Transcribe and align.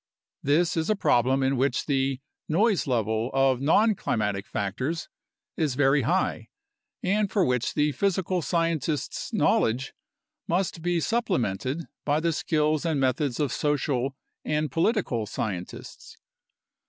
This 0.41 0.75
is 0.75 0.89
a 0.89 0.95
problem 0.95 1.43
in 1.43 1.57
which 1.57 1.85
the 1.85 2.19
"noise 2.49 2.87
level" 2.87 3.29
of 3.35 3.61
nonclimatic 3.61 4.47
factors 4.47 5.07
is 5.55 5.75
very 5.75 6.01
high 6.01 6.47
and 7.03 7.29
for 7.29 7.45
which 7.45 7.75
the 7.75 7.91
physical 7.91 8.41
scientist's 8.41 9.31
knowledge 9.31 9.93
must 10.47 10.81
be 10.81 10.99
supplemented 11.01 11.83
by 12.03 12.19
the 12.19 12.33
skills 12.33 12.83
and 12.83 12.99
methods 12.99 13.39
of 13.39 13.53
social 13.53 14.15
and 14.43 14.71
political 14.71 15.27
scientists. 15.27 16.17